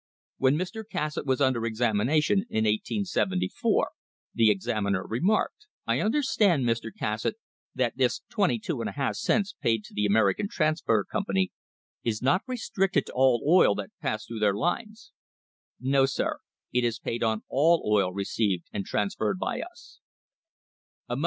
[0.39, 0.83] When Mr.
[0.83, 3.89] Cassatt was under examination in 1874
[4.33, 6.89] the examiner remarked: "I understand, Mr.
[6.91, 7.35] Cassatt,
[7.75, 11.51] that this 22}4 cents paid to the American Transfer Company
[12.03, 15.11] is not restricted to all oil that passed through their lines."
[15.79, 16.39] "No, sir;
[16.73, 19.99] it is paid on all oil received and transferred by us."